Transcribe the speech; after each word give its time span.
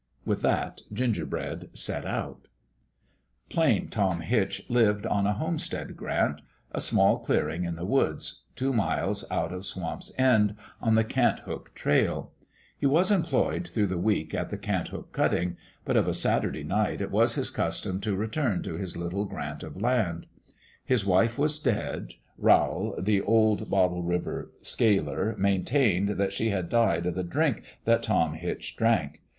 With 0.25 0.41
that 0.41 0.81
Gingerbread 0.91 1.69
set 1.73 2.07
out 2.07 2.47
Plain 3.51 3.87
Tom 3.89 4.21
Hitch 4.21 4.65
lived 4.67 5.05
on 5.05 5.27
a 5.27 5.33
homestead 5.33 5.95
grant 5.95 6.41
a 6.71 6.81
small 6.81 7.19
clearing 7.19 7.65
in 7.65 7.75
the 7.75 7.85
woods 7.85 8.41
two 8.55 8.73
miles 8.73 9.23
out 9.29 9.53
of 9.53 9.63
Swamp's 9.63 10.11
End 10.17 10.55
on 10.81 10.95
the 10.95 11.03
Cant 11.03 11.41
hook 11.41 11.75
trail. 11.75 12.31
He 12.75 12.87
was 12.87 13.11
employed 13.11 13.67
through 13.67 13.85
the 13.85 13.99
week 13.99 14.33
at 14.33 14.49
the 14.49 14.57
Cant 14.57 14.87
hook 14.87 15.11
cutting; 15.11 15.55
but 15.85 15.95
of 15.95 16.07
a 16.07 16.15
Saturday 16.15 16.63
night 16.63 16.99
it 16.99 17.11
was 17.11 17.35
his 17.35 17.51
custom 17.51 18.01
to 18.01 18.15
return 18.15 18.63
to 18.63 18.77
his 18.77 18.97
little 18.97 19.25
grant 19.25 19.61
of 19.61 19.79
land. 19.79 20.25
His 20.83 21.05
wife 21.05 21.37
was 21.37 21.59
dead. 21.59 22.15
Rowl, 22.39 22.95
the 22.99 23.21
old 23.21 23.69
Bottle 23.69 24.01
River 24.01 24.49
sealer, 24.63 25.35
maintained 25.37 26.17
that 26.17 26.33
she 26.33 26.49
had 26.49 26.69
died 26.69 27.05
of 27.05 27.13
the 27.13 27.23
drink 27.23 27.61
that 27.85 28.01
Tom 28.01 28.33
Hitch 28.33 28.75
drank. 28.75 29.21